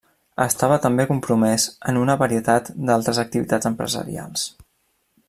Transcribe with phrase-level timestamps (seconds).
[0.45, 4.49] Estava també compromès en una varietat d'altres activitats empresarials.